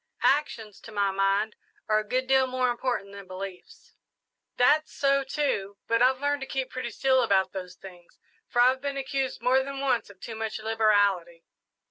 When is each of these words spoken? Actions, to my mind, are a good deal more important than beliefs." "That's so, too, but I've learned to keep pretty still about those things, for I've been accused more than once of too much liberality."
Actions, 0.23 0.79
to 0.79 0.91
my 0.91 1.11
mind, 1.11 1.55
are 1.87 1.99
a 1.99 2.03
good 2.03 2.25
deal 2.25 2.47
more 2.47 2.71
important 2.71 3.11
than 3.11 3.27
beliefs." 3.27 3.93
"That's 4.57 4.91
so, 4.91 5.23
too, 5.23 5.77
but 5.85 6.01
I've 6.01 6.19
learned 6.19 6.41
to 6.41 6.47
keep 6.47 6.71
pretty 6.71 6.89
still 6.89 7.21
about 7.21 7.51
those 7.53 7.75
things, 7.75 8.17
for 8.47 8.63
I've 8.63 8.81
been 8.81 8.97
accused 8.97 9.43
more 9.43 9.61
than 9.61 9.79
once 9.79 10.09
of 10.09 10.19
too 10.19 10.33
much 10.33 10.59
liberality." 10.59 11.43